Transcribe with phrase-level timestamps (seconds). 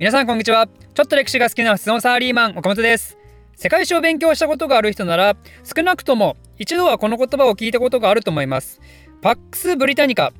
[0.00, 0.66] 皆さんこんにちは。
[0.66, 3.18] ちょっと歴史が好きな普通のサラリーマン岡本です。
[3.54, 8.80] 世界史を勉強したことがある人なら少なくとも一度はこの言葉を聞いたことがあると思います。
[9.20, 10.32] パックス・ブリタニカ。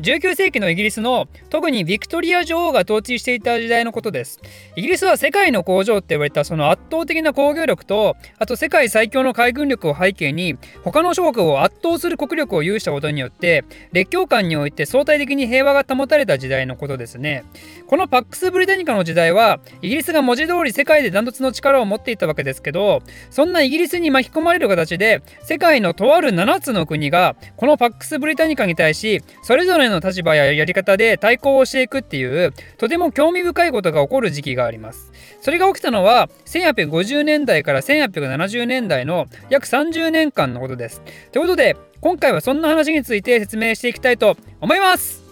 [0.00, 4.40] 19世紀のイギリスの特にビクトリア女王が統治していた時代のことです。
[4.76, 17.44] イギリスは世界の工場って言われたその圧倒的な工業力とあと世界最強の海軍力を背景に他の諸国を圧倒する国力を有したことによって列強間において相対的に平和が保たれた時代のことですね。
[17.86, 35.12] このパックス・ブリタニカの時代はイギリスが文字通り世界でダントツの力を持っていたわけですけどそんなイギリスに巻き込まれる形で世界のとある7つの国がこのパックス・ブリタニカに対しそれぞれの立場ややり方で対抗をしていくっていうとても興味深いことが起こる時期があります。
[35.40, 41.02] それが起きたのは1850年代から1870年代の約30年間のことです。
[41.32, 45.24] ということで今回はそんな話について説明していきたいと思います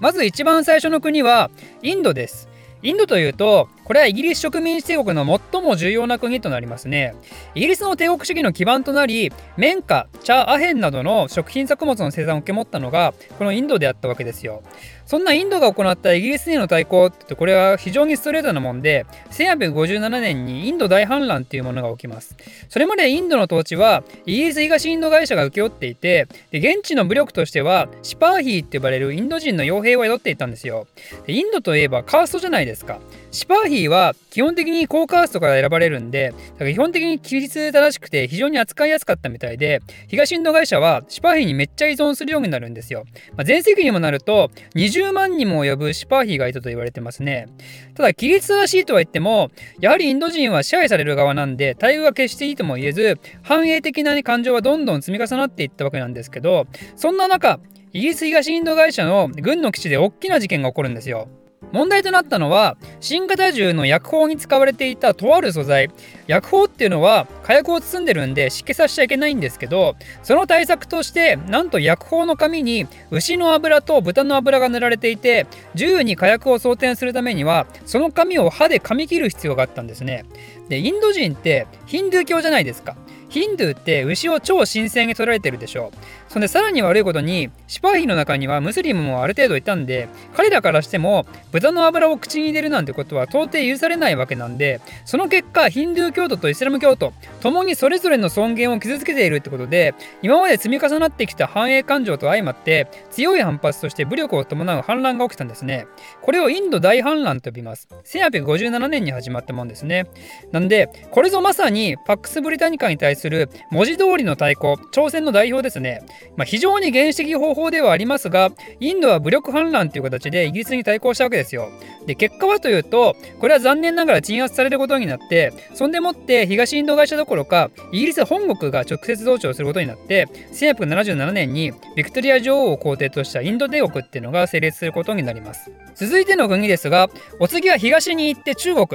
[0.00, 1.50] まず一番最初の国は
[1.82, 2.48] インドです。
[2.82, 7.12] インドというとこれはイギリス植民地帝国の最も重要な国となりますね。
[7.56, 14.62] イギリスの帝国主義の基盤となり、綿花、茶、アヘンなどの食品作物の生産を受け持ったのが、このインドであったわけですよ。
[15.06, 22.36] そんなインドが行ったイギリスへの対抗ってこれは非常にストレートなもんで、1857年にインド大反乱っていうものが起きます。
[22.68, 30.86] それまでインドの統治はイギリス東インド会社が請け負っていて、で現地の武力としてはシパーヒーって呼ばれるインド人の傭兵を宿っていたんですよ。
[31.26, 33.00] でインドといえばカーストじゃないですか。
[33.32, 43.04] シパーヒは基本的に高カーストから選ばれるんで、だから基本的に規律正しくて非常に扱いやすかったみたいで、東インド会社はシパーヒーにめっちゃ依存するようになるんですよ。
[43.36, 47.46] まあ、前世紀にもなると20万人も及ぶシパーヒーがいたと言われてますね。
[47.94, 57.60] ただ規律正しいとは言っても、やはりインド人は支配される側なんで、待遇は決していいとも言えず、反映的な感情はどんどん積み重なっていったわけなんですけど、そんな中、
[57.92, 61.28] イギリス東インド会社の軍の基地で大きな事件が起こるんですよ。
[61.72, 65.90] 問題となったのは新型銃の薬砲に使われていたとある素材。
[66.26, 80.24] 薬砲っていうのは火薬を包んでるんで湿気させちゃいけないんですけどその対策としてなんと薬砲の紙に牛の油と豚の油が塗られていて銃に火薬を装填するためにはその紙を歯で噛み切る必要があったんですね。
[80.68, 82.96] でインド人ってヒンドゥー教じゃないですか。
[83.28, 85.92] ヒンドゥーって牛を超新鮮に取られてるでしょ
[86.28, 86.29] う。
[86.30, 99.92] そんでさらに悪いことにシパーヒの中にはムスリムもある程度いたんで彼らからしても豚の油を口に入れるなんてことは到底許されないわけなんでその結果ヒンドゥー教徒とイスラム教徒共にそれぞれの尊厳を傷つけているってことで
[100.22, 105.88] 今まで積み重なってきた反映感情と相まって強い反発として武力を伴う反乱が起きたんですね。
[106.22, 107.88] これをインド大反乱と呼びます。
[108.04, 110.06] 1857年に始まったもんですね。
[110.52, 116.02] なんでこれぞまさにパックス・ブリタニカに対する文字通りの対抗挑戦の代表ですね、
[116.36, 118.50] まあ、非常に原始的方法ではありますが
[118.80, 121.70] インドは武力反乱という形でイギリスに対抗したわけですよ。
[122.06, 135.70] で結果はというとこれは残念ながら鎮圧されることになってそんでもって東インド会社どころかイギリス本国が直接同調することになって1877年にビクトリア女王を皇帝としたインド帝国っていうのが成立することになります。
[135.94, 138.86] 続いての国ですがお次は東に行って中国。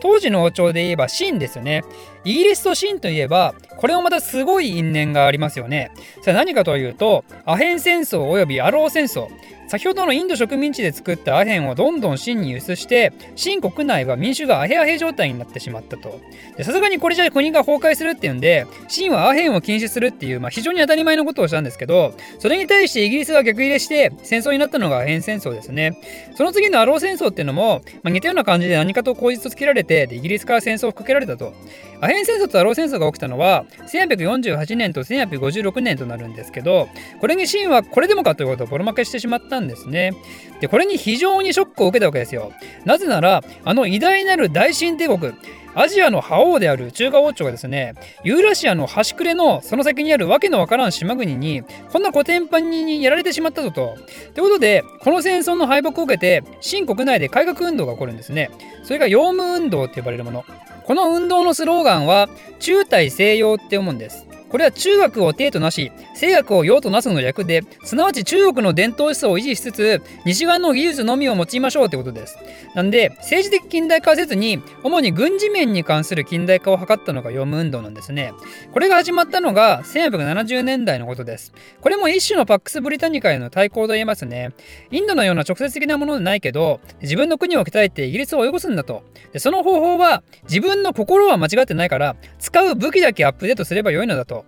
[0.00, 1.84] 当時の王朝で言えば秦ですよね。
[2.24, 5.90] イギリスと秦といえばこれもまたすごい因縁がありますよね。
[6.20, 9.28] それは何かというとアヘン戦争およびアロー戦争。
[9.70, 16.20] 先ほどのインド植民地で作ったアヘンをどんどん秦に輸出して秦国内は民主がアヘアヘ状態になってしまったと。
[16.64, 25.96] さすがにこれじゃ国が崩壊するっていうんで秦はアヘンを禁止するっていう、まあ、非常に当たり前のことをしたんですけどそれに対してイギリスが逆入れして戦争になったのがアヘン戦争ですね。
[26.34, 31.54] その次のアロー戦争っていうのも、まあ、似たような感じで何かと口実をつけられてイギリスから戦争をかけられたと。
[32.02, 36.88] アヘン戦争とアロー戦争が起きたのは1848年と1856年となるんですけど
[37.20, 40.14] これに秦はこれでもかということをボロ負けしてしまったんですね
[40.60, 42.52] でこれに非常にショックを受けたわけですよ
[42.84, 45.32] なぜならあの偉大なる大秦帝国
[45.74, 47.94] アジアの覇王である中華王朝がですね
[48.24, 51.62] ユーラシアの端くれのその先にあるわけのわからん島国に
[51.92, 53.96] こんなコテンパンにやられてしまったぞと。
[54.34, 58.50] ということでこの戦争の敗北を受けて清国内で改革運動が起こるんですね。
[58.82, 60.44] それが洋務運動って呼ばれるもの。
[60.84, 62.28] この運動のスローガンは
[62.58, 64.26] 中大西洋って思うんです。
[64.50, 72.36] これは中学を帝となし、西学を用となすの略で、すなわち中国の伝統思想を維持しつつ、西側の技術のみを用いましょうってことです。
[72.74, 78.32] なんで、政治的近代化せずに、主に軍事面に関する近代化を図ったのが読む運動なんですね。
[78.72, 81.52] これが始まったのが1870年代のことです。
[81.80, 84.50] これも一種のパックス・ブリタニカへの対抗と言えますね。
[84.90, 89.04] インドのような直接的なものでないけど、自分の国を鍛えてイギリスを追い越すんだと。
[89.32, 94.39] でその方法は、自分の心は間違ってないから、使う武器だけアップデートすればよいのだと。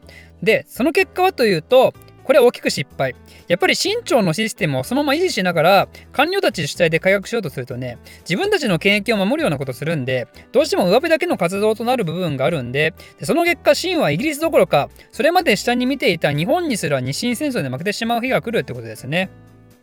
[0.43, 1.95] でその結果はというと
[2.25, 3.15] これは大きく失敗。
[3.49, 19.31] やっぱり清朝のシステムをそのまま維持しながら、官僚たち主体で改革しようとするとね、自分たちの権益を守るようなことするんで、どうしても上辺だけの活動となる部分があるんで、でその結果、清はイギリスどころか、それまで下に見ていた日本にすら日清戦争で負けてしまう日が来るってことですね。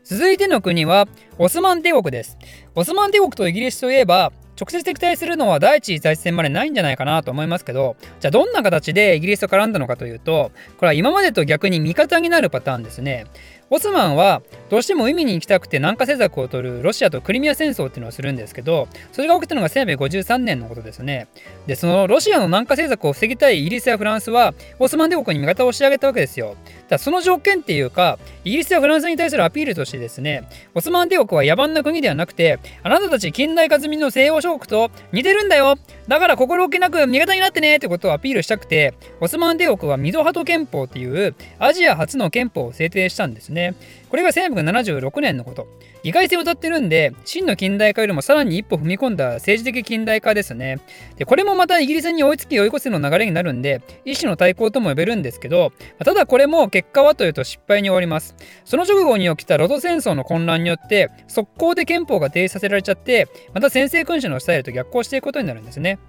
[0.03, 1.07] 続いての国は、
[1.37, 2.37] オスマン帝国です。
[2.73, 13.25] オスマン帝国とイギリスといえば、直接敵対するのは第一次大戦までないんじゃないかなと思いますけど、じゃあどんな形でイギリスと絡んだのかというと、これは今までと逆に味方になるパターンですね。
[13.71, 21.27] オスマンはどうしても海に行きたくて南下政策を取るロシアとクリミア戦争っていうのをするんですけどそれが起きたのが1953年のことですね。
[21.67, 26.55] でそのロシアの南下政策を防ぎたいイギリスやフランスはオスマン帝国に味方を仕上げたわけですよ。
[26.87, 35.75] だその条件っていうかイギリスやフランスに対するアピールとしてですねオスマン帝国は野蛮な国ではなくてあなたたち近代化済みの西洋諸国と似てるんだよ。
[36.07, 43.58] だから心置きなく味方になってねってことをアピールしたくてオスマン帝国はミゾハト憲法っていうアジア初の憲法を制定したんですね。
[43.59, 43.75] ね
[44.09, 45.67] これが1976年のこと。
[46.01, 50.79] 議会制を謳ってるんで、真の近代化よりもさらに一歩踏み込んだ政治的近代化ですね。
[51.17, 55.73] で、これもまたイギリスに追いつき追い越せの流れになるんで、一種の対抗とも呼べるんですけど、
[56.03, 58.35] ただこれも結果はというと失敗に終わります。
[58.65, 65.99] その直後に起きたロド戦争の混乱によって、速攻で憲法が提出させられちゃって、また先制君主のスタイルと逆行していくことになるんですね。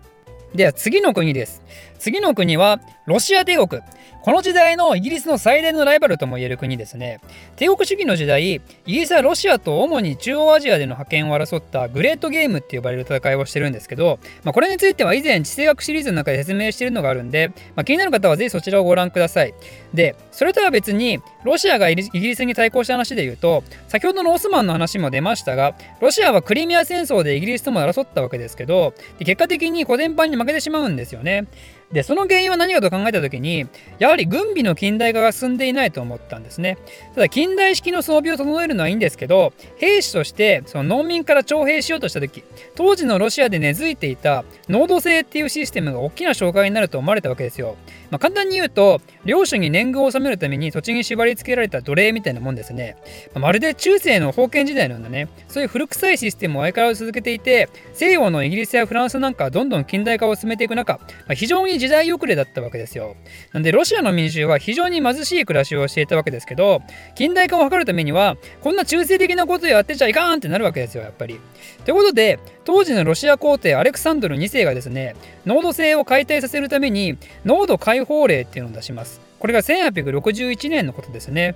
[0.54, 1.62] では次の国です。
[2.00, 3.82] 次の国はロシア帝国。
[4.22, 7.20] この時代のイギリスの最大のライバルともいえる国ですね。
[7.56, 19.54] 帝国主義の時代、イギリスはロシアと主に中央アジアでの覇権を争ったグレートゲームって呼ばれる戦いをしてるんですけど、まあ、これについては以前地政学シリーズの中で説明しているのがあるんで、まあ、気になる方はぜひそちらをご覧ください。
[19.94, 31.46] で、それとは別に、ロシアがイギリスに対抗した話で言うと、先ほどのオスマンの話も出ましたが、ロシアはクリミア戦争でイギリスとも争ったわけですけど、で結果的に小伝版に負けてしまうんですよね。
[31.92, 33.66] で、その原因は何かと考えた時に、
[33.98, 36.78] やはり軍備の近代化が進んでいないと思ったんですね。
[37.14, 42.44] ただ、近代式の装備を整えるのはいいんですけど、兵士としてその農民から徴兵しようとした時、
[42.76, 47.76] 当時のロシアで根付いていた濃度制っていうシステムが大きな障害になると思われたわけですよ。
[48.10, 52.96] まあ、簡単に言うと、領主に年貢を納めるために土地に縛り付けられた奴隷みたいなもんですね。
[53.34, 63.16] まあ、まるで中世の封建時代のようなね、そういう古臭いシステムを相変わらず続けていて、西洋のイギリスやフランスなんかはどんどん近代化を進めていく中、まあ、非常に時代遅れだったわけですよ。
[63.52, 66.82] なんでロシアの民衆は非常に貧しい暮らしをしていたわけですけど、
[67.16, 71.40] 近代化を図るためには、こんな中性的なことやってちゃいかんってなるわけですよ、やっぱり。
[71.84, 75.16] ということで、当時のロシア皇帝アレクサンドル2世がですね、
[75.46, 79.20] 濃度制を解体させるために、濃度解放令っていうのを出します。
[79.38, 81.54] これが1861年のことですね。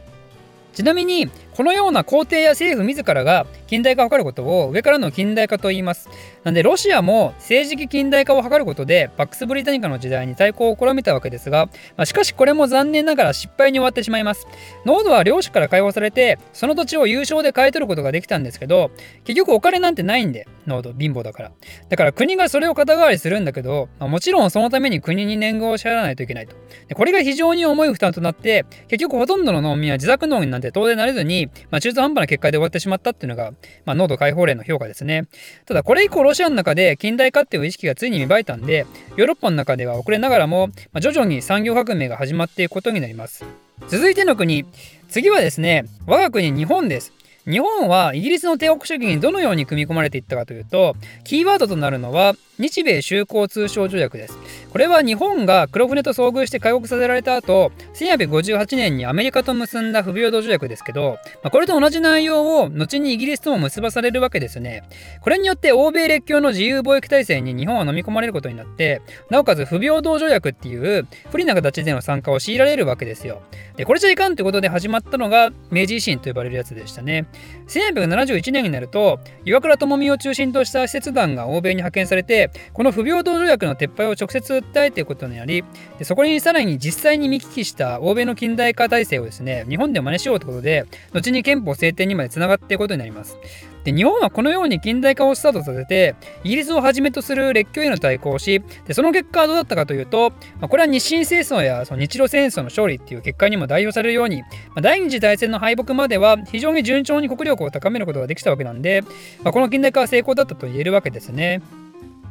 [0.75, 6.09] ちなみにこのような皇帝や政府自らが近代化を図ることを上からの近代化と言います。
[6.43, 11.67] なんでロシアも政治的近代化を図ることでバックス・ブリタニカの時代に対抗を試みたわけですが、
[11.97, 14.47] まあ、しかしこれも残念ながら失敗に終わってしまいます。
[14.85, 18.91] 濃度は領主から解放されてその土地を優勝で買い取ることができたんですけど
[19.25, 21.53] 結局お金なんてないんで濃度貧乏だから。
[21.89, 26.57] だから国がそれを肩代わりするんだけど、まあ、もちろんそのために国に年貢を支払わないといけないと。
[26.89, 33.53] でこれが非常に重い負担となって結局ほとんどの農民は自作農になんてで当然なれずに、まあ、中途半端な結果で終わってしまったっていうのが、
[33.85, 35.27] まあ、濃度解放令の評価ですね。
[35.67, 43.45] ただこれ以降ロシアの中で近代化っていう意識がついに芽生えたんで、ヨーロッパの中では遅れながらも、まあ、徐々に産業革命が始まっていくことになります。
[43.89, 44.65] 続いての国、
[45.09, 47.13] 次はですね、我が国日本です。
[47.47, 54.39] 日本はイギリスの帝国主義にどのように組み込まれていったかというと、キーワードとなるのは日米修好通商条約です。
[54.71, 64.85] これは日本が黒船と遭遇して開国させられた後、1858年にアメリカと結んだ不平等条約ですけど、まあ、これと同じ内容を後にイギリスとも結ばされるわけですね。
[65.21, 73.43] これによって欧米列強の自由貿易体制に日本は飲み込まれることになって、なおかつ不平等条約っていう不利な形での参加を強いられるわけですよ。
[73.77, 77.27] で、これじゃいかんということで始まったのが明治維新と呼ばれるやつでしたね。
[77.69, 85.65] 1871年になると、岩倉具視を中心とした施設団が欧米に派遣されて、この不平等条約の撤廃を直接訴えていくことになり
[85.99, 93.39] でそこにさらに実際に見聞きした欧米の近代化体制をですね日本で真似しようということで後に憲法制定にまでつながっていくことになります。
[93.85, 109.03] で日本はこのように近代化をスタートさせてイギリスをはじめとする列強への対抗をしでその結果はどうだったかというと、まあ、これは日清戦争やその日露戦争の勝利っていう結果にも代表されるように、まあ、第二次大戦の敗北までは非常に順調に国力を高めることができたわけなんで、
[109.43, 111.63] まあ、この近代化は成功だったと言えるわけですね。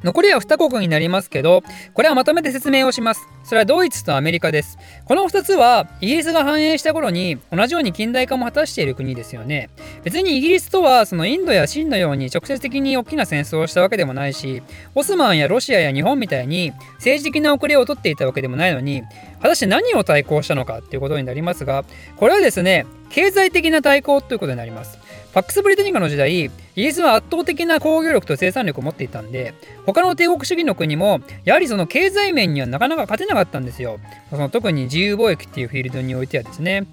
[0.04, 3.28] 残りは2国になりますけど、これはまとめて説明をします。
[3.44, 4.78] それはドイツとアメリカです。
[5.06, 9.70] この2つは、イギリスが繁栄した頃に同じように近代化も果たしている国ですよね。
[10.04, 14.62] 別にイギリスとは、そのインドや清のように直接的に大きな戦争をしたわけでもないし、
[14.96, 19.04] オスマンやロシアや日本みたいに政治的な遅れをとっていたわけでもないのに、
[19.42, 21.86] 果たして何を対抗したのかっていうことになりますが、
[22.18, 25.03] これはですね、経済的な対抗ということになります。
[25.34, 34.00] ファックスブリトニカの時代、イギリスは圧倒的な工業力と生産力を持っていたんで、他の帝国主義の国も、やはりその経済面にはなかなか勝てなかったんですよ。
[34.30, 36.86] その特に自由貿易っていうフィールドにおいてはですね。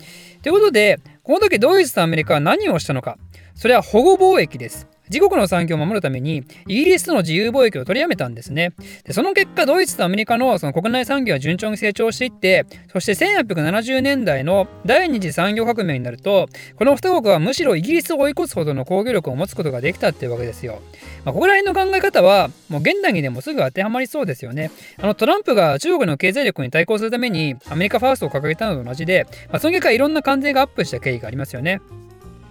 [0.43, 3.19] ということで、この時ドイツとアメリカは何をしたのか。
[3.55, 4.87] それは保護貿易です。
[5.11, 8.73] 自国の産業を守るためにイギリスとの自由貿易を取りやめたんですね。
[9.05, 20.81] でその結果ドイツとアメリカのその国内産業は順調に成長していってそして1870年代の第二次産業革命になるとこの2国はむしろイギリスを追い越すほどの工業力を持つことができたっていうわけですよ。
[21.25, 24.71] まあ、ここら辺の考え方はもう現代にでもすぐ当てはまりそうですよね。
[24.99, 31.81] あのトランプが中国の経済力に対抗するためにアメリカファーストを掲げたのと同じで、まあ、その結果いろんな関税がアップした経緯がありますよね。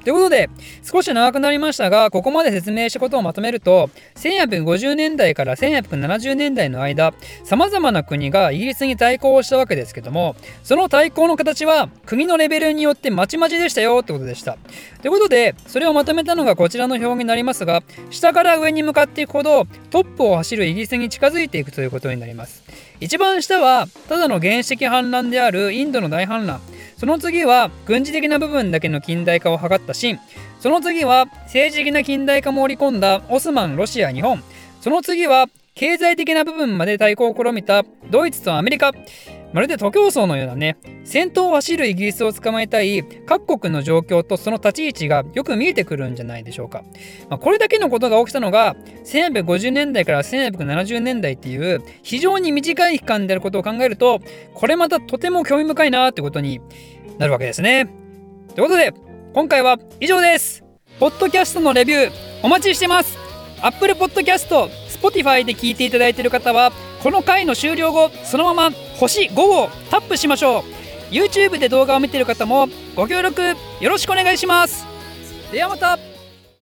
[0.03, 0.49] ということで、
[0.83, 7.13] 少し長くなりましたが、ここまで説明したことをまとめると、1850年代から1870年代の間、
[7.43, 14.57] 様々な国がイギリスに対抗をしたわけですけども、その対抗の形は国のレベルによってまちまちでしたよってことでした。
[15.01, 22.63] ということで、それをまとめたのがこちらの表になりますが、下から上に向かっていくほど、トップを走るイギリスに近づいていくということになります。
[23.01, 26.61] 一番下は、ただの原始的反乱であるインドの大反乱。
[26.99, 30.19] その次は軍事的な部分だけの近代化を図ったシン。
[30.59, 34.43] その次は政治的な近代化も織り込んだオスマンロシア日本。
[34.81, 38.91] その次は経済的な部分まで対抗を試みたドイツとアメリカ。
[39.53, 40.77] まるで徒競走のようなね。
[41.03, 46.83] 先頭を走るイギリスを捕まえたい各国の状況とその立ち位置がよく見えてくるんじゃないでしょうか、
[47.29, 48.75] まあ、これだけのことが起きたのが
[49.05, 54.19] 1850年代から1870年代っていう非常に短い期間であることを考えると
[54.53, 56.61] これまたとても興味深いなってことに
[57.17, 57.87] なるわけですね。
[58.53, 58.93] ということで
[59.33, 60.63] 今回は以上です。
[60.99, 62.11] ポッドキャストのレビュー
[62.43, 63.17] お待ちしてます。
[63.61, 64.69] Apple Podcast、
[65.01, 70.63] Spotify で聞いていただいている方はこの回の終了後そのまま星5をタップしましょう。
[71.13, 73.41] YouTube で動画を見ている方もご協力
[73.81, 74.85] よろしくお願いします。
[75.51, 76.18] ではまた。